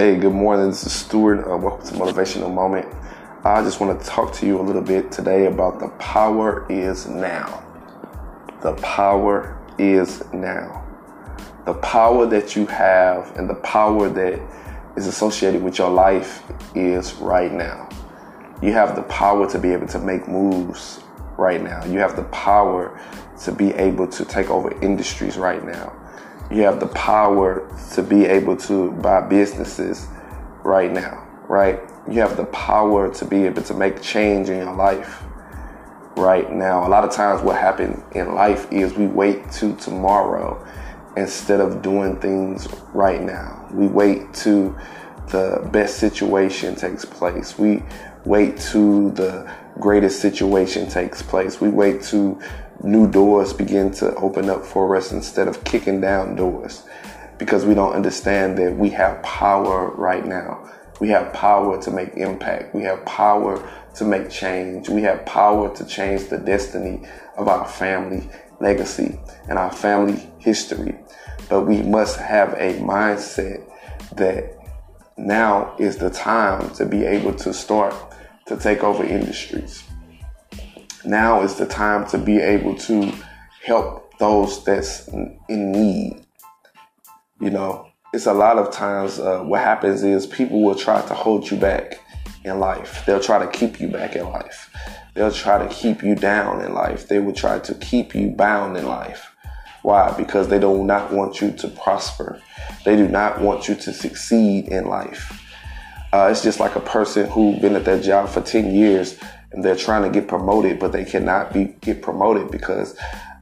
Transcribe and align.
Hey, 0.00 0.16
good 0.16 0.32
morning. 0.32 0.68
This 0.68 0.86
is 0.86 0.94
Stewart. 0.94 1.46
Uh, 1.46 1.58
welcome 1.58 1.86
to 1.86 1.92
Motivational 1.92 2.50
Moment. 2.50 2.88
I 3.44 3.62
just 3.62 3.80
want 3.80 4.00
to 4.00 4.06
talk 4.06 4.32
to 4.36 4.46
you 4.46 4.58
a 4.58 4.62
little 4.62 4.80
bit 4.80 5.12
today 5.12 5.44
about 5.44 5.78
the 5.78 5.88
power 5.98 6.64
is 6.70 7.06
now. 7.06 7.62
The 8.62 8.72
power 8.76 9.58
is 9.76 10.24
now. 10.32 10.88
The 11.66 11.74
power 11.74 12.24
that 12.24 12.56
you 12.56 12.64
have 12.64 13.36
and 13.36 13.46
the 13.46 13.56
power 13.56 14.08
that 14.08 14.40
is 14.96 15.06
associated 15.06 15.62
with 15.62 15.76
your 15.76 15.90
life 15.90 16.50
is 16.74 17.12
right 17.16 17.52
now. 17.52 17.86
You 18.62 18.72
have 18.72 18.96
the 18.96 19.02
power 19.02 19.46
to 19.50 19.58
be 19.58 19.68
able 19.68 19.88
to 19.88 19.98
make 19.98 20.26
moves 20.26 21.00
right 21.36 21.62
now. 21.62 21.84
You 21.84 21.98
have 21.98 22.16
the 22.16 22.24
power 22.24 22.98
to 23.42 23.52
be 23.52 23.74
able 23.74 24.08
to 24.08 24.24
take 24.24 24.48
over 24.48 24.72
industries 24.82 25.36
right 25.36 25.62
now 25.62 25.92
you 26.50 26.62
have 26.62 26.80
the 26.80 26.88
power 26.88 27.68
to 27.94 28.02
be 28.02 28.24
able 28.24 28.56
to 28.56 28.90
buy 28.92 29.20
businesses 29.20 30.08
right 30.64 30.90
now, 30.90 31.26
right? 31.48 31.80
You 32.10 32.20
have 32.20 32.36
the 32.36 32.46
power 32.46 33.12
to 33.14 33.24
be 33.24 33.44
able 33.44 33.62
to 33.62 33.74
make 33.74 34.02
change 34.02 34.48
in 34.48 34.58
your 34.58 34.74
life 34.74 35.22
right 36.16 36.50
now. 36.52 36.86
A 36.86 36.88
lot 36.88 37.04
of 37.04 37.12
times, 37.12 37.42
what 37.42 37.56
happens 37.56 38.02
in 38.14 38.34
life 38.34 38.70
is 38.72 38.94
we 38.94 39.06
wait 39.06 39.50
to 39.52 39.76
tomorrow 39.76 40.66
instead 41.16 41.60
of 41.60 41.82
doing 41.82 42.16
things 42.20 42.68
right 42.92 43.22
now. 43.22 43.68
We 43.72 43.86
wait 43.86 44.32
to 44.34 44.76
the 45.28 45.68
best 45.72 45.98
situation 45.98 46.74
takes 46.74 47.04
place. 47.04 47.58
We 47.58 47.82
wait 48.24 48.58
to 48.72 49.10
the 49.12 49.50
greatest 49.78 50.20
situation 50.20 50.88
takes 50.88 51.22
place. 51.22 51.60
We 51.60 51.68
wait 51.68 52.02
to 52.04 52.40
new 52.82 53.10
doors 53.10 53.52
begin 53.52 53.90
to 53.92 54.14
open 54.16 54.48
up 54.48 54.64
for 54.64 54.96
us 54.96 55.12
instead 55.12 55.48
of 55.48 55.62
kicking 55.64 56.00
down 56.00 56.34
doors 56.34 56.84
because 57.38 57.64
we 57.64 57.74
don't 57.74 57.92
understand 57.92 58.58
that 58.58 58.76
we 58.76 58.90
have 58.90 59.22
power 59.22 59.90
right 59.92 60.24
now. 60.24 60.68
We 61.00 61.08
have 61.08 61.32
power 61.32 61.80
to 61.82 61.90
make 61.90 62.14
impact. 62.14 62.74
We 62.74 62.82
have 62.82 63.04
power 63.06 63.66
to 63.94 64.04
make 64.04 64.30
change. 64.30 64.88
We 64.88 65.02
have 65.02 65.24
power 65.24 65.74
to 65.74 65.86
change 65.86 66.28
the 66.28 66.36
destiny 66.38 67.02
of 67.36 67.48
our 67.48 67.66
family 67.66 68.28
legacy 68.60 69.18
and 69.48 69.58
our 69.58 69.72
family 69.72 70.30
history. 70.38 70.94
But 71.48 71.62
we 71.62 71.82
must 71.82 72.18
have 72.18 72.52
a 72.52 72.78
mindset 72.80 73.62
that 74.16 74.56
now 75.16 75.74
is 75.78 75.96
the 75.96 76.10
time 76.10 76.70
to 76.74 76.84
be 76.84 77.04
able 77.04 77.34
to 77.34 77.54
start 77.54 77.94
to 78.46 78.56
take 78.56 78.82
over 78.82 79.04
industries 79.04 79.84
now 81.04 81.42
is 81.42 81.56
the 81.56 81.66
time 81.66 82.06
to 82.08 82.18
be 82.18 82.38
able 82.38 82.74
to 82.76 83.12
help 83.64 84.18
those 84.18 84.62
that's 84.64 85.08
in 85.08 85.72
need. 85.72 86.20
You 87.40 87.50
know, 87.50 87.88
it's 88.12 88.26
a 88.26 88.34
lot 88.34 88.58
of 88.58 88.70
times 88.70 89.18
uh, 89.18 89.40
what 89.40 89.62
happens 89.62 90.02
is 90.02 90.26
people 90.26 90.62
will 90.62 90.74
try 90.74 91.00
to 91.06 91.14
hold 91.14 91.50
you 91.50 91.56
back 91.56 92.00
in 92.44 92.58
life. 92.58 93.04
They'll 93.06 93.20
try 93.20 93.38
to 93.38 93.50
keep 93.50 93.80
you 93.80 93.88
back 93.88 94.16
in 94.16 94.28
life. 94.28 94.70
They'll 95.14 95.32
try 95.32 95.66
to 95.66 95.72
keep 95.72 96.02
you 96.02 96.14
down 96.14 96.62
in 96.62 96.74
life. 96.74 97.08
They 97.08 97.18
will 97.18 97.32
try 97.32 97.58
to 97.60 97.74
keep 97.74 98.14
you 98.14 98.30
bound 98.30 98.76
in 98.76 98.86
life. 98.86 99.26
Why? 99.82 100.12
Because 100.16 100.48
they 100.48 100.58
do 100.58 100.84
not 100.84 101.12
want 101.12 101.40
you 101.40 101.52
to 101.52 101.68
prosper. 101.68 102.40
They 102.84 102.96
do 102.96 103.08
not 103.08 103.40
want 103.40 103.68
you 103.68 103.74
to 103.76 103.92
succeed 103.92 104.68
in 104.68 104.86
life. 104.86 105.39
Uh, 106.12 106.28
it's 106.30 106.42
just 106.42 106.58
like 106.58 106.74
a 106.76 106.80
person 106.80 107.28
who's 107.30 107.58
been 107.60 107.76
at 107.76 107.84
their 107.84 108.00
job 108.00 108.28
for 108.28 108.40
10 108.40 108.74
years 108.74 109.18
and 109.52 109.64
they're 109.64 109.76
trying 109.76 110.02
to 110.02 110.10
get 110.10 110.28
promoted, 110.28 110.78
but 110.78 110.92
they 110.92 111.04
cannot 111.04 111.52
be 111.52 111.76
get 111.80 112.02
promoted 112.02 112.50
because 112.50 112.96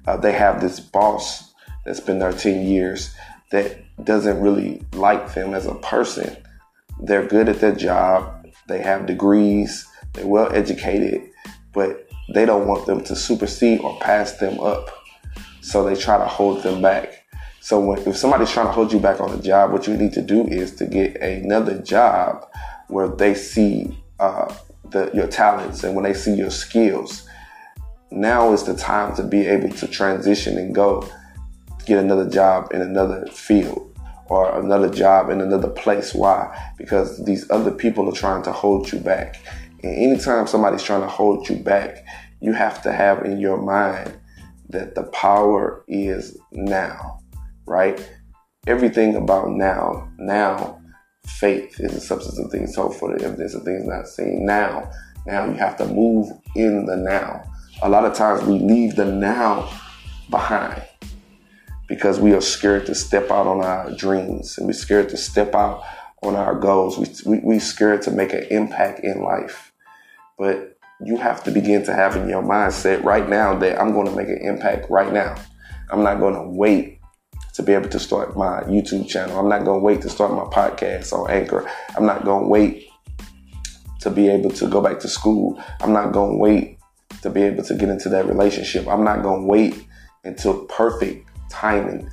uh, 0.07 0.17
they 0.17 0.33
have 0.33 0.61
this 0.61 0.81
boss 0.81 1.53
that's 1.85 2.01
been 2.01 2.19
there 2.19 2.33
10 2.33 2.67
years 2.67 3.15
that 3.51 3.79
doesn't 4.05 4.41
really 4.41 4.83
like 4.93 5.35
them 5.35 5.55
as 5.55 5.67
a 5.67 5.75
person. 5.77 6.37
They're 7.01 7.27
good 7.27 7.49
at 7.49 7.61
their 7.61 7.75
job, 7.75 8.47
they 8.67 8.83
have 8.83 9.07
degrees, 9.07 9.87
they're 10.13 10.27
well 10.27 10.53
educated, 10.53 11.31
but 11.73 12.09
they 12.35 12.45
don't 12.45 12.67
want 12.67 12.87
them 12.87 13.03
to 13.05 13.17
supersede 13.17 13.81
or 13.81 13.99
pass 14.01 14.33
them 14.33 14.61
up. 14.61 14.91
So 15.61 15.85
they 15.85 15.97
try 15.97 16.19
to 16.19 16.27
hold 16.27 16.63
them 16.63 16.83
back. 16.83 17.18
So 17.69 17.79
when, 17.79 17.99
if 18.09 18.17
somebody's 18.17 18.51
trying 18.51 18.65
to 18.65 18.73
hold 18.73 18.95
you 18.95 18.99
back 18.99 19.21
on 19.21 19.31
a 19.31 19.43
job, 19.43 19.73
what 19.73 19.87
you 19.87 19.95
need 19.95 20.15
to 20.15 20.23
do 20.23 20.47
is 20.47 20.75
to 20.77 20.87
get 20.87 21.21
another 21.21 21.79
job 21.83 22.47
where 22.87 23.09
they 23.09 23.35
see 23.35 24.03
uh, 24.19 24.55
the, 24.89 25.11
your 25.13 25.27
talents 25.27 25.85
and 25.85 25.95
when 25.95 26.03
they 26.05 26.15
see 26.15 26.33
your 26.33 26.49
skills. 26.49 27.29
Now 28.11 28.55
is 28.55 28.63
the 28.63 28.75
time 28.75 29.15
to 29.17 29.23
be 29.23 29.47
able 29.47 29.69
to 29.69 29.87
transition 29.87 30.57
and 30.57 30.75
go 30.75 31.07
get 31.85 31.99
another 31.99 32.27
job 32.31 32.73
in 32.73 32.81
another 32.81 33.27
field 33.27 33.95
or 34.31 34.59
another 34.59 34.89
job 34.89 35.29
in 35.29 35.43
another 35.43 35.69
place. 35.69 36.15
Why? 36.15 36.73
Because 36.79 37.23
these 37.27 37.51
other 37.51 37.71
people 37.71 38.09
are 38.09 38.17
trying 38.17 38.45
to 38.45 38.53
hold 38.53 38.91
you 38.91 38.99
back. 38.99 39.43
And 39.83 39.95
anytime 39.95 40.47
somebody's 40.47 40.83
trying 40.83 41.03
to 41.03 41.07
hold 41.07 41.47
you 41.51 41.57
back, 41.57 42.03
you 42.41 42.55
have 42.55 42.81
to 42.85 42.93
have 42.95 43.27
in 43.27 43.39
your 43.39 43.61
mind 43.61 44.19
that 44.71 44.95
the 44.95 45.03
power 45.03 45.85
is 45.87 46.39
now, 46.51 47.21
right? 47.69 48.09
Everything 48.67 49.15
about 49.17 49.51
now, 49.51 50.11
now 50.19 50.81
faith 51.27 51.79
is 51.79 51.93
the 51.93 52.01
substance 52.01 52.39
of 52.39 52.51
things 52.51 52.75
hoped 52.75 52.97
for, 52.97 53.17
the 53.17 53.25
evidence 53.25 53.55
of 53.55 53.63
things 53.63 53.87
not 53.87 54.09
seen. 54.09 54.45
Now, 54.45 54.91
now 55.27 55.47
you 55.47 55.55
have 55.55 55.77
to 55.79 55.87
move 55.87 56.31
in 56.55 56.87
the 56.87 56.97
now. 56.97 57.45
A 57.83 57.89
lot 57.89 58.05
of 58.05 58.15
times 58.15 58.43
we 58.45 58.59
leave 58.59 58.97
the 58.97 59.05
now 59.05 59.71
behind 60.31 60.83
because 61.87 62.19
we 62.19 62.35
are 62.35 62.41
scared 62.41 62.87
to 62.87 62.95
step 62.95 63.31
out 63.31 63.47
on 63.47 63.65
our 63.65 63.95
dreams 63.95 64.59
and 64.59 64.67
we're 64.67 64.73
scared 64.73 65.09
to 65.11 65.17
step 65.17 65.55
out 65.55 65.83
on 66.23 66.35
our 66.35 66.55
goals. 66.55 66.99
We, 66.99 67.07
we, 67.25 67.39
we're 67.43 67.61
scared 67.61 68.03
to 68.03 68.11
make 68.11 68.33
an 68.33 68.45
impact 68.51 69.01
in 69.01 69.23
life. 69.23 69.73
But 70.39 70.79
you 71.05 71.17
have 71.17 71.45
to 71.45 71.51
begin 71.51 71.85
to 71.85 71.95
have 71.95 72.17
in 72.17 72.29
your 72.29 72.43
mindset 72.43 73.05
right 73.05 73.29
now 73.29 73.57
that 73.59 73.81
I'm 73.81 73.93
going 73.93 74.07
to 74.07 74.15
make 74.15 74.29
an 74.29 74.39
impact 74.39 74.91
right 74.91 75.13
now. 75.13 75.37
I'm 75.91 76.03
not 76.03 76.19
going 76.19 76.35
to 76.35 76.43
wait 76.43 76.98
to 77.59 77.65
be 77.65 77.73
able 77.73 77.89
to 77.89 77.99
start 77.99 78.37
my 78.37 78.61
YouTube 78.69 79.09
channel. 79.09 79.37
I'm 79.37 79.49
not 79.49 79.65
going 79.65 79.81
to 79.81 79.85
wait 79.85 80.01
to 80.03 80.09
start 80.09 80.31
my 80.31 80.45
podcast 80.45 81.13
on 81.13 81.29
Anchor. 81.29 81.69
I'm 81.97 82.07
not 82.07 82.25
going 82.25 82.45
to 82.45 82.49
wait 82.49 82.89
to 83.99 84.11
be 84.11 84.29
able 84.29 84.53
to 84.53 84.69
go 84.69 84.81
back 84.81 85.01
to 85.01 85.09
school. 85.09 85.61
I'm 85.81 85.93
not 85.93 86.13
going 86.13 86.35
to 86.35 86.39
wait 86.39 86.79
to 87.23 87.31
be 87.31 87.43
able 87.43 87.65
to 87.65 87.75
get 87.75 87.89
into 87.89 88.09
that 88.11 88.27
relationship. 88.27 88.87
I'm 88.87 89.03
not 89.03 89.25
going 89.25 89.41
to 89.41 89.47
wait 89.49 89.85
until 90.23 90.67
perfect 90.67 91.29
timing. 91.51 92.09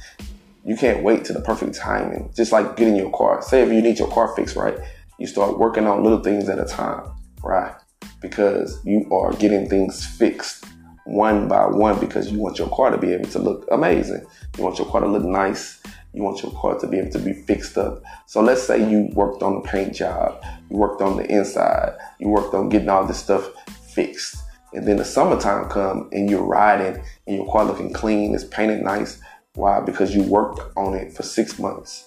You 0.64 0.76
can't 0.76 1.04
wait 1.04 1.26
to 1.26 1.34
the 1.34 1.42
perfect 1.42 1.76
timing. 1.76 2.34
Just 2.36 2.52
like 2.52 2.76
getting 2.76 2.96
your 2.96 3.12
car. 3.12 3.40
Say 3.44 3.62
if 3.62 3.72
you 3.72 3.84
need 3.84 4.00
your 4.00 4.10
car 4.10 4.36
fixed, 4.36 4.56
right? 4.56 4.80
You 5.20 5.28
start 5.28 5.60
working 5.60 5.86
on 5.86 6.02
little 6.02 6.24
things 6.24 6.50
at 6.50 6.58
a 6.58 6.66
time, 6.66 7.04
right? 7.44 7.76
Because 8.20 8.84
you 8.84 9.08
are 9.12 9.32
getting 9.34 9.70
things 9.70 10.04
fixed 10.04 10.66
one 11.06 11.48
by 11.48 11.66
one 11.66 12.00
because 12.00 12.32
you 12.32 12.40
want 12.40 12.60
your 12.60 12.70
car 12.70 12.90
to 12.90 12.98
be 12.98 13.14
able 13.14 13.30
to 13.30 13.40
look 13.40 13.68
amazing. 13.72 14.26
You 14.58 14.64
want 14.64 14.78
your 14.78 14.88
car 14.88 15.02
to 15.02 15.08
look 15.08 15.24
nice. 15.24 15.82
You 16.14 16.24
want 16.24 16.42
your 16.42 16.52
car 16.54 16.80
to 16.80 16.88
be 16.88 16.98
able 16.98 17.12
to 17.12 17.20
be 17.20 17.34
fixed 17.34 17.78
up. 17.78 18.02
So 18.26 18.42
let's 18.42 18.64
say 18.64 18.90
you 18.90 19.10
worked 19.14 19.44
on 19.44 19.56
the 19.56 19.62
paint 19.62 19.94
job, 19.94 20.44
you 20.70 20.78
worked 20.78 21.02
on 21.02 21.18
the 21.18 21.26
inside, 21.26 21.94
you 22.20 22.30
worked 22.30 22.54
on 22.54 22.70
getting 22.70 22.90
all 22.90 23.06
this 23.06 23.20
stuff 23.20 23.50
fixed. 23.94 24.38
And 24.74 24.88
then 24.88 24.98
the 24.98 25.06
summertime 25.06 25.70
come 25.70 26.10
and 26.12 26.30
you're 26.30 26.44
riding 26.44 27.02
and 27.28 27.36
your 27.36 27.52
car 27.52 27.66
looking 27.66 27.94
clean, 27.94 28.34
it's 28.34 28.44
painted 28.44 28.82
nice. 28.82 29.20
Why? 29.54 29.80
Because 29.80 30.14
you 30.14 30.24
worked 30.24 30.62
on 30.76 30.94
it 30.96 31.14
for 31.14 31.24
six 31.24 31.60
months. 31.60 32.06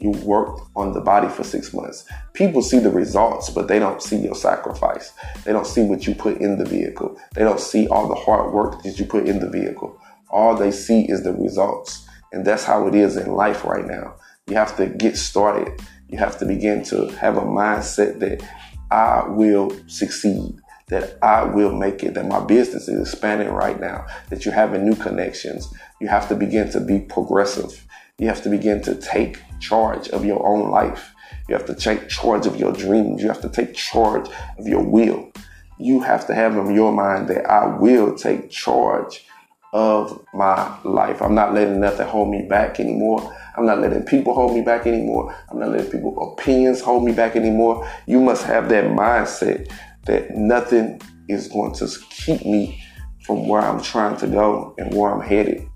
You 0.00 0.10
worked 0.10 0.60
on 0.76 0.92
the 0.92 1.00
body 1.00 1.28
for 1.28 1.42
six 1.42 1.74
months. 1.74 2.04
People 2.32 2.62
see 2.62 2.78
the 2.78 2.90
results, 2.90 3.50
but 3.50 3.66
they 3.66 3.80
don't 3.80 4.00
see 4.00 4.16
your 4.16 4.36
sacrifice. 4.36 5.12
They 5.44 5.52
don't 5.52 5.66
see 5.66 5.82
what 5.82 6.06
you 6.06 6.14
put 6.14 6.40
in 6.40 6.56
the 6.56 6.64
vehicle. 6.64 7.20
They 7.34 7.42
don't 7.42 7.58
see 7.58 7.88
all 7.88 8.08
the 8.08 8.14
hard 8.14 8.52
work 8.52 8.82
that 8.84 8.98
you 9.00 9.06
put 9.06 9.26
in 9.26 9.40
the 9.40 9.50
vehicle. 9.50 10.00
All 10.30 10.54
they 10.54 10.70
see 10.70 11.02
is 11.02 11.24
the 11.24 11.32
results. 11.32 12.06
And 12.32 12.44
that's 12.44 12.64
how 12.64 12.86
it 12.86 12.94
is 12.94 13.16
in 13.16 13.32
life 13.32 13.64
right 13.64 13.86
now. 13.86 14.14
You 14.46 14.54
have 14.54 14.76
to 14.76 14.86
get 14.86 15.16
started. 15.16 15.80
You 16.08 16.18
have 16.18 16.38
to 16.38 16.46
begin 16.46 16.84
to 16.84 17.08
have 17.16 17.36
a 17.36 17.42
mindset 17.42 18.20
that 18.20 18.42
I 18.90 19.24
will 19.26 19.76
succeed, 19.88 20.60
that 20.88 21.18
I 21.22 21.42
will 21.42 21.74
make 21.74 22.04
it, 22.04 22.14
that 22.14 22.26
my 22.26 22.40
business 22.40 22.88
is 22.88 23.12
expanding 23.12 23.48
right 23.48 23.78
now, 23.80 24.06
that 24.30 24.44
you're 24.44 24.54
having 24.54 24.84
new 24.84 24.94
connections. 24.94 25.68
You 26.00 26.08
have 26.08 26.28
to 26.28 26.36
begin 26.36 26.70
to 26.70 26.80
be 26.80 27.00
progressive. 27.00 27.84
You 28.18 28.26
have 28.26 28.42
to 28.42 28.50
begin 28.50 28.82
to 28.82 28.96
take 28.96 29.40
charge 29.60 30.08
of 30.08 30.24
your 30.24 30.44
own 30.44 30.70
life. 30.70 31.14
You 31.48 31.54
have 31.54 31.66
to 31.66 31.74
take 31.74 32.08
charge 32.08 32.46
of 32.46 32.56
your 32.56 32.72
dreams. 32.72 33.22
You 33.22 33.28
have 33.28 33.40
to 33.42 33.48
take 33.48 33.74
charge 33.74 34.28
of 34.58 34.66
your 34.66 34.82
will. 34.82 35.30
You 35.78 36.00
have 36.00 36.26
to 36.26 36.34
have 36.34 36.56
in 36.56 36.74
your 36.74 36.92
mind 36.92 37.28
that 37.28 37.46
I 37.46 37.66
will 37.78 38.16
take 38.16 38.50
charge 38.50 39.24
of 39.72 40.24
my 40.34 40.76
life. 40.82 41.22
I'm 41.22 41.34
not 41.36 41.54
letting 41.54 41.80
nothing 41.80 42.08
hold 42.08 42.30
me 42.30 42.46
back 42.48 42.80
anymore. 42.80 43.36
I'm 43.56 43.66
not 43.66 43.80
letting 43.80 44.02
people 44.02 44.34
hold 44.34 44.54
me 44.54 44.62
back 44.62 44.86
anymore. 44.86 45.32
I'm 45.50 45.60
not 45.60 45.70
letting 45.70 45.90
people 45.90 46.32
opinions 46.32 46.80
hold 46.80 47.04
me 47.04 47.12
back 47.12 47.36
anymore. 47.36 47.88
You 48.06 48.20
must 48.20 48.42
have 48.44 48.68
that 48.70 48.84
mindset 48.86 49.70
that 50.06 50.34
nothing 50.36 51.00
is 51.28 51.46
going 51.46 51.74
to 51.74 51.88
keep 52.10 52.44
me 52.44 52.82
from 53.22 53.46
where 53.46 53.60
I'm 53.60 53.80
trying 53.80 54.16
to 54.18 54.26
go 54.26 54.74
and 54.78 54.92
where 54.92 55.12
I'm 55.12 55.20
headed. 55.20 55.68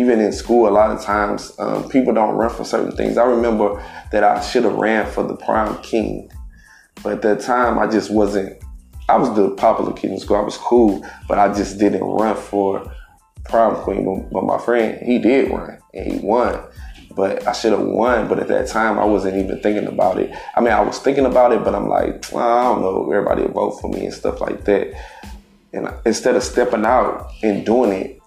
Even 0.00 0.20
in 0.20 0.32
school, 0.32 0.68
a 0.68 0.70
lot 0.70 0.90
of 0.90 1.02
times 1.02 1.52
um, 1.58 1.88
people 1.88 2.14
don't 2.14 2.34
run 2.34 2.50
for 2.50 2.64
certain 2.64 2.96
things. 2.96 3.18
I 3.18 3.24
remember 3.24 3.84
that 4.12 4.24
I 4.24 4.40
should 4.40 4.64
have 4.64 4.74
ran 4.74 5.06
for 5.10 5.22
the 5.22 5.36
prom 5.36 5.80
king, 5.82 6.30
but 7.02 7.12
at 7.12 7.22
that 7.22 7.40
time 7.40 7.78
I 7.78 7.86
just 7.86 8.10
wasn't. 8.10 8.62
I 9.08 9.16
was 9.16 9.34
the 9.34 9.50
popular 9.50 9.92
kid 9.92 10.12
in 10.12 10.20
school. 10.20 10.36
I 10.36 10.40
was 10.40 10.56
cool, 10.56 11.04
but 11.28 11.38
I 11.38 11.52
just 11.52 11.78
didn't 11.78 12.04
run 12.04 12.36
for 12.36 12.90
prom 13.44 13.74
queen. 13.82 14.04
But, 14.04 14.30
but 14.32 14.44
my 14.44 14.58
friend, 14.58 15.00
he 15.04 15.18
did 15.18 15.50
run 15.50 15.78
and 15.92 16.12
he 16.12 16.18
won. 16.24 16.62
But 17.16 17.44
I 17.46 17.52
should 17.52 17.72
have 17.72 17.82
won. 17.82 18.28
But 18.28 18.38
at 18.38 18.46
that 18.48 18.68
time, 18.68 19.00
I 19.00 19.04
wasn't 19.04 19.36
even 19.36 19.60
thinking 19.60 19.88
about 19.88 20.20
it. 20.20 20.32
I 20.54 20.60
mean, 20.60 20.72
I 20.72 20.80
was 20.80 21.00
thinking 21.00 21.26
about 21.26 21.50
it, 21.50 21.64
but 21.64 21.74
I'm 21.74 21.88
like, 21.88 22.24
well, 22.32 22.48
I 22.48 22.62
don't 22.62 22.82
know. 22.82 23.10
Everybody 23.12 23.46
vote 23.52 23.80
for 23.80 23.90
me 23.90 24.04
and 24.04 24.14
stuff 24.14 24.40
like 24.40 24.64
that. 24.66 24.94
And 25.72 25.92
instead 26.06 26.36
of 26.36 26.44
stepping 26.44 26.86
out 26.86 27.32
and 27.42 27.66
doing 27.66 27.90
it, 27.90 28.19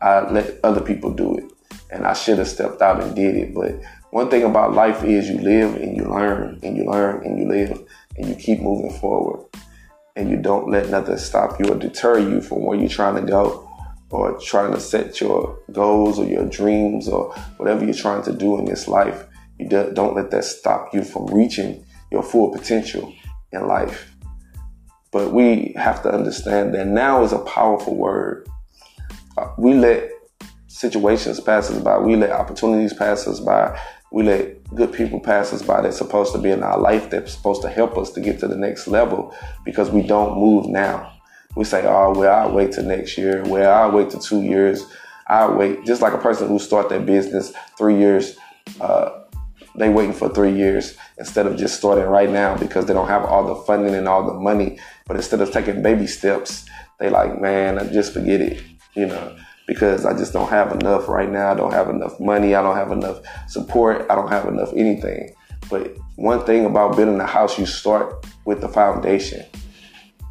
I 0.00 0.30
let 0.30 0.60
other 0.62 0.80
people 0.80 1.12
do 1.12 1.36
it. 1.36 1.44
And 1.90 2.06
I 2.06 2.12
should 2.14 2.38
have 2.38 2.48
stepped 2.48 2.82
out 2.82 3.02
and 3.02 3.14
did 3.14 3.36
it. 3.36 3.54
But 3.54 3.80
one 4.10 4.28
thing 4.28 4.42
about 4.42 4.74
life 4.74 5.04
is 5.04 5.28
you 5.28 5.38
live 5.38 5.76
and 5.76 5.96
you 5.96 6.04
learn 6.04 6.58
and 6.62 6.76
you 6.76 6.84
learn 6.84 7.24
and 7.24 7.38
you 7.38 7.48
live 7.48 7.82
and 8.16 8.28
you 8.28 8.34
keep 8.34 8.60
moving 8.60 8.92
forward. 8.98 9.46
And 10.16 10.30
you 10.30 10.36
don't 10.36 10.70
let 10.70 10.88
nothing 10.88 11.18
stop 11.18 11.60
you 11.60 11.66
or 11.72 11.78
deter 11.78 12.18
you 12.18 12.40
from 12.40 12.64
where 12.64 12.78
you're 12.78 12.88
trying 12.88 13.16
to 13.16 13.30
go 13.30 13.70
or 14.10 14.38
trying 14.40 14.72
to 14.72 14.80
set 14.80 15.20
your 15.20 15.58
goals 15.72 16.18
or 16.18 16.24
your 16.24 16.48
dreams 16.48 17.08
or 17.08 17.34
whatever 17.58 17.84
you're 17.84 17.94
trying 17.94 18.22
to 18.22 18.32
do 18.32 18.58
in 18.58 18.64
this 18.64 18.88
life. 18.88 19.26
You 19.58 19.68
don't 19.68 20.14
let 20.14 20.30
that 20.30 20.44
stop 20.44 20.94
you 20.94 21.02
from 21.02 21.26
reaching 21.26 21.84
your 22.10 22.22
full 22.22 22.52
potential 22.52 23.12
in 23.52 23.66
life. 23.66 24.12
But 25.12 25.32
we 25.32 25.74
have 25.76 26.02
to 26.02 26.10
understand 26.10 26.74
that 26.74 26.86
now 26.86 27.22
is 27.22 27.32
a 27.32 27.38
powerful 27.40 27.94
word. 27.94 28.48
We 29.58 29.74
let 29.74 30.10
situations 30.68 31.40
pass 31.40 31.70
us 31.70 31.80
by. 31.82 31.98
We 31.98 32.16
let 32.16 32.30
opportunities 32.30 32.92
pass 32.92 33.26
us 33.26 33.40
by. 33.40 33.78
We 34.12 34.22
let 34.22 34.74
good 34.74 34.92
people 34.92 35.20
pass 35.20 35.52
us 35.52 35.62
by 35.62 35.80
that's 35.80 35.96
supposed 35.96 36.32
to 36.32 36.38
be 36.38 36.50
in 36.50 36.62
our 36.62 36.78
life 36.78 37.10
that's 37.10 37.32
supposed 37.32 37.62
to 37.62 37.68
help 37.68 37.96
us 37.98 38.10
to 38.12 38.20
get 38.20 38.38
to 38.40 38.48
the 38.48 38.56
next 38.56 38.86
level 38.86 39.34
because 39.64 39.90
we 39.90 40.02
don't 40.02 40.38
move 40.38 40.66
now. 40.66 41.12
We 41.56 41.64
say, 41.64 41.86
oh, 41.86 42.12
well, 42.14 42.48
I'll 42.48 42.54
wait 42.54 42.72
till 42.72 42.84
next 42.84 43.16
year. 43.16 43.42
Well, 43.44 43.72
I'll 43.72 43.90
wait 43.90 44.10
till 44.10 44.20
two 44.20 44.42
years. 44.42 44.84
I'll 45.26 45.54
wait. 45.54 45.84
Just 45.84 46.02
like 46.02 46.12
a 46.12 46.18
person 46.18 46.48
who 46.48 46.58
start 46.58 46.88
their 46.88 47.00
business 47.00 47.52
three 47.78 47.98
years, 47.98 48.36
uh, 48.80 49.22
they 49.74 49.88
waiting 49.88 50.12
for 50.12 50.28
three 50.28 50.54
years 50.54 50.96
instead 51.18 51.46
of 51.46 51.56
just 51.56 51.76
starting 51.76 52.04
right 52.04 52.30
now 52.30 52.56
because 52.56 52.86
they 52.86 52.94
don't 52.94 53.08
have 53.08 53.24
all 53.24 53.46
the 53.46 53.62
funding 53.62 53.94
and 53.94 54.06
all 54.06 54.26
the 54.26 54.38
money. 54.38 54.78
But 55.06 55.16
instead 55.16 55.40
of 55.40 55.50
taking 55.50 55.82
baby 55.82 56.06
steps, 56.06 56.66
they 56.98 57.08
like, 57.08 57.40
man, 57.40 57.78
I 57.78 57.90
just 57.90 58.12
forget 58.12 58.40
it 58.40 58.62
you 58.96 59.06
know, 59.06 59.36
because 59.66 60.06
I 60.06 60.16
just 60.16 60.32
don't 60.32 60.48
have 60.48 60.72
enough 60.72 61.08
right 61.08 61.30
now. 61.30 61.52
I 61.52 61.54
don't 61.54 61.72
have 61.72 61.90
enough 61.90 62.18
money. 62.18 62.54
I 62.54 62.62
don't 62.62 62.76
have 62.76 62.92
enough 62.92 63.20
support. 63.48 64.06
I 64.10 64.14
don't 64.14 64.30
have 64.30 64.46
enough 64.46 64.72
anything. 64.74 65.34
But 65.68 65.96
one 66.16 66.44
thing 66.44 66.64
about 66.64 66.96
building 66.96 67.20
a 67.20 67.26
house, 67.26 67.58
you 67.58 67.66
start 67.66 68.26
with 68.44 68.60
the 68.60 68.68
foundation. 68.68 69.44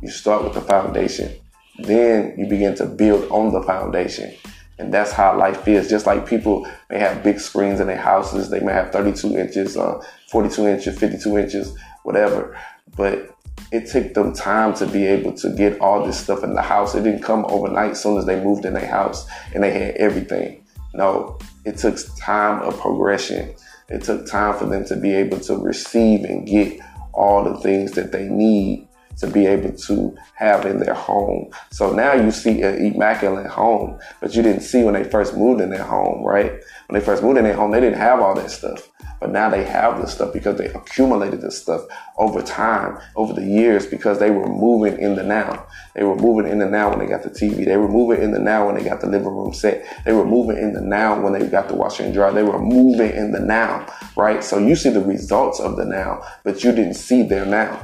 You 0.02 0.10
start 0.10 0.44
with 0.44 0.54
the 0.54 0.62
foundation. 0.62 1.34
Then 1.80 2.34
you 2.38 2.48
begin 2.48 2.76
to 2.76 2.86
build 2.86 3.30
on 3.32 3.52
the 3.52 3.62
foundation. 3.64 4.34
And 4.78 4.94
that's 4.94 5.12
how 5.12 5.38
life 5.38 5.68
is. 5.68 5.90
Just 5.90 6.06
like 6.06 6.28
people 6.28 6.68
may 6.90 7.00
have 7.00 7.24
big 7.24 7.40
screens 7.40 7.80
in 7.80 7.88
their 7.88 7.98
houses, 7.98 8.50
they 8.50 8.60
may 8.60 8.74
have 8.74 8.92
32 8.92 9.38
inches, 9.38 9.78
uh, 9.78 10.02
42 10.30 10.68
inches, 10.68 10.98
52 10.98 11.38
inches, 11.38 11.78
whatever. 12.04 12.58
But 12.96 13.35
it 13.72 13.88
took 13.88 14.14
them 14.14 14.34
time 14.34 14.74
to 14.76 14.86
be 14.88 15.06
able 15.06 15.34
to 15.34 15.50
get 15.50 15.80
all 15.82 16.06
this 16.06 16.20
stuff 16.20 16.44
in 16.44 16.54
the 16.54 16.62
house. 16.62 16.96
It 16.96 17.04
didn't 17.04 17.24
come 17.24 17.46
overnight 17.46 17.92
as 17.92 18.02
soon 18.02 18.18
as 18.18 18.26
they 18.26 18.42
moved 18.42 18.66
in 18.66 18.74
their 18.74 18.88
house 18.88 19.28
and 19.54 19.64
they 19.64 19.72
had 19.72 19.96
everything. 19.96 20.66
No, 20.94 21.40
it 21.66 21.78
took 21.78 21.98
time 22.18 22.62
of 22.62 22.80
progression. 22.80 23.54
It 23.90 24.04
took 24.04 24.26
time 24.28 24.58
for 24.58 24.66
them 24.66 24.86
to 24.86 24.96
be 24.96 25.14
able 25.14 25.40
to 25.42 25.58
receive 25.58 26.24
and 26.24 26.48
get 26.48 26.80
all 27.14 27.44
the 27.44 27.58
things 27.60 27.92
that 27.94 28.12
they 28.12 28.28
need 28.28 28.88
to 29.18 29.28
be 29.28 29.46
able 29.46 29.72
to 29.72 30.18
have 30.36 30.66
in 30.66 30.80
their 30.80 30.94
home. 30.94 31.52
So 31.72 31.94
now 31.94 32.14
you 32.14 32.32
see 32.32 32.62
an 32.62 32.94
immaculate 32.94 33.48
home, 33.48 34.00
but 34.22 34.36
you 34.36 34.42
didn't 34.42 34.62
see 34.62 34.84
when 34.84 34.94
they 34.94 35.04
first 35.04 35.36
moved 35.36 35.62
in 35.62 35.70
their 35.70 35.84
home, 35.84 36.24
right? 36.24 36.52
When 36.88 37.00
they 37.00 37.06
first 37.06 37.24
moved 37.24 37.38
in 37.38 37.44
their 37.44 37.56
home, 37.56 37.72
they 37.72 37.80
didn't 37.80 38.00
have 38.00 38.20
all 38.20 38.36
that 38.36 38.52
stuff. 38.52 38.90
But 39.20 39.32
now 39.32 39.50
they 39.50 39.64
have 39.64 40.02
this 40.02 40.14
stuff 40.14 40.34
because 40.34 40.58
they 40.58 40.68
accumulated 40.68 41.42
this 41.42 41.60
stuff 41.60 41.86
over 42.18 42.42
time, 42.42 43.00
over 43.16 43.34
the 43.34 43.46
years, 43.46 43.86
because 43.86 44.20
they 44.20 44.30
were 44.30 44.48
moving 44.48 45.00
in 45.00 45.16
the 45.16 45.24
now. 45.24 45.66
They 45.96 46.04
were 46.04 46.16
moving 46.16 46.52
in 46.52 46.60
the 46.60 46.68
now 46.68 46.90
when 46.90 47.00
they 47.00 47.08
got 47.08 47.24
the 47.24 47.30
TV. 47.30 47.66
They 47.66 47.78
were 47.78 47.88
moving 47.88 48.22
in 48.22 48.32
the 48.32 48.40
now 48.40 48.66
when 48.66 48.76
they 48.76 48.84
got 48.84 49.02
the 49.02 49.08
living 49.08 49.30
room 49.30 49.54
set. 49.54 49.86
They 50.04 50.14
were 50.14 50.26
moving 50.26 50.58
in 50.58 50.74
the 50.74 50.82
now 50.82 51.20
when 51.20 51.34
they 51.34 51.48
got 51.48 51.70
the 51.70 51.76
washer 51.76 52.04
and 52.04 52.14
dryer. 52.14 52.34
They 52.34 52.44
were 52.44 52.60
moving 52.60 53.12
in 53.12 53.32
the 53.32 53.40
now, 53.40 53.88
right? 54.16 54.44
So 54.44 54.58
you 54.58 54.76
see 54.76 54.90
the 54.90 55.04
results 55.04 55.60
of 55.60 55.78
the 55.78 55.86
now, 55.86 56.22
but 56.44 56.64
you 56.64 56.72
didn't 56.72 56.96
see 56.96 57.24
their 57.24 57.46
now. 57.46 57.84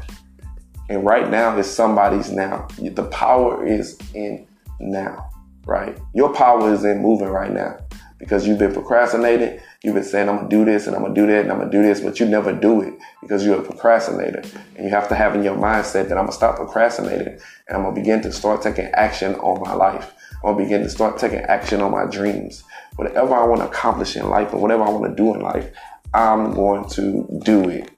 And 0.92 1.06
right 1.06 1.30
now 1.30 1.58
is 1.58 1.74
somebody's 1.74 2.34
now. 2.34 2.68
The 2.78 3.06
power 3.06 3.66
is 3.66 3.98
in 4.14 4.46
now, 4.78 5.30
right? 5.66 5.98
Your 6.14 6.34
power 6.34 6.74
is 6.74 6.84
in 6.84 7.02
moving 7.02 7.30
right 7.30 7.54
now 7.54 7.78
because 8.20 8.46
you've 8.46 8.60
been 8.60 8.74
procrastinating. 8.74 9.62
You've 9.84 9.94
been 9.94 10.04
saying, 10.04 10.28
I'm 10.28 10.36
going 10.36 10.50
to 10.50 10.56
do 10.58 10.66
this 10.66 10.88
and 10.88 10.96
I'm 10.98 11.04
going 11.04 11.16
to 11.16 11.22
do 11.22 11.28
that 11.28 11.44
and 11.44 11.52
I'm 11.54 11.60
going 11.60 11.72
to 11.72 11.78
do 11.78 11.82
this, 11.82 12.02
but 12.02 12.20
you 12.20 12.26
never 12.26 12.52
do 12.52 12.82
it 12.82 12.94
because 13.22 13.46
you're 13.46 13.62
a 13.62 13.64
procrastinator. 13.64 14.44
And 14.76 14.84
you 14.84 14.90
have 14.90 15.08
to 15.08 15.16
have 15.16 15.34
in 15.34 15.46
your 15.46 15.56
mindset 15.56 16.10
that 16.10 16.18
I'm 16.18 16.26
going 16.26 16.28
to 16.28 16.34
stop 16.34 16.58
procrastinating 16.58 17.40
and 17.70 17.78
I'm 17.78 17.84
going 17.84 17.96
to 17.96 18.02
begin 18.02 18.22
to 18.24 18.32
start 18.34 18.62
taking 18.62 18.88
action 18.88 19.36
on 19.36 19.62
my 19.62 19.74
life. 19.74 20.14
I'm 20.44 20.56
going 20.56 20.58
to 20.58 20.64
begin 20.66 20.82
to 20.84 20.90
start 20.90 21.18
taking 21.18 21.40
action 21.40 21.80
on 21.80 21.92
my 21.92 22.04
dreams. 22.04 22.66
Whatever 22.98 23.34
I 23.34 23.46
want 23.46 23.62
to 23.62 23.68
accomplish 23.70 24.18
in 24.18 24.30
life 24.30 24.52
and 24.52 24.62
whatever 24.62 24.84
I 24.84 24.90
want 24.90 25.10
to 25.10 25.16
do 25.16 25.34
in 25.34 25.40
life, 25.40 25.72
I'm 26.14 26.54
going 26.54 26.90
to 26.90 27.40
do 27.46 27.70
it 27.70 27.92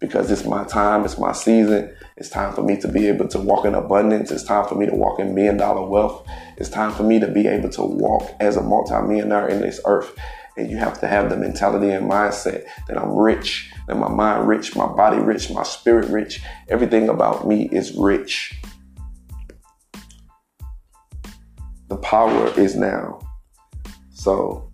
because 0.00 0.30
it's 0.30 0.46
my 0.46 0.64
time, 0.64 1.04
it's 1.04 1.18
my 1.18 1.32
season. 1.32 1.94
It's 2.16 2.30
time 2.30 2.54
for 2.54 2.62
me 2.62 2.80
to 2.80 2.88
be 2.88 3.06
able 3.06 3.28
to 3.28 3.38
walk 3.38 3.66
in 3.66 3.74
abundance. 3.74 4.30
It's 4.30 4.42
time 4.42 4.66
for 4.66 4.74
me 4.74 4.86
to 4.86 4.94
walk 4.94 5.20
in 5.20 5.34
million 5.34 5.58
dollar 5.58 5.86
wealth. 5.86 6.26
It's 6.56 6.70
time 6.70 6.92
for 6.92 7.02
me 7.02 7.20
to 7.20 7.28
be 7.28 7.46
able 7.46 7.68
to 7.70 7.82
walk 7.82 8.34
as 8.40 8.56
a 8.56 8.62
multimillionaire 8.62 9.48
in 9.48 9.60
this 9.60 9.80
earth. 9.84 10.16
And 10.56 10.70
you 10.70 10.78
have 10.78 10.98
to 11.00 11.06
have 11.06 11.30
the 11.30 11.36
mentality 11.36 11.90
and 11.90 12.10
mindset 12.10 12.64
that 12.88 12.98
I'm 12.98 13.12
rich, 13.12 13.70
that 13.86 13.96
my 13.96 14.08
mind 14.08 14.48
rich, 14.48 14.74
my 14.74 14.86
body 14.86 15.18
rich, 15.18 15.50
my 15.50 15.62
spirit 15.62 16.08
rich. 16.10 16.42
Everything 16.68 17.08
about 17.08 17.46
me 17.46 17.68
is 17.70 17.94
rich. 17.94 18.60
The 21.88 21.96
power 21.96 22.48
is 22.58 22.74
now. 22.74 23.20
So 24.12 24.70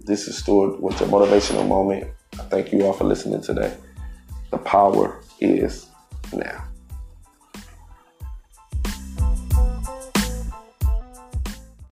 this 0.00 0.28
is 0.28 0.38
Stewart 0.38 0.80
with 0.80 0.98
your 1.00 1.08
motivational 1.08 1.66
moment. 1.66 2.08
I 2.34 2.42
thank 2.44 2.72
you 2.72 2.84
all 2.84 2.92
for 2.92 3.04
listening 3.04 3.42
today. 3.42 3.74
The 4.50 4.58
power 4.58 5.20
is 5.40 5.86
now. 6.32 6.64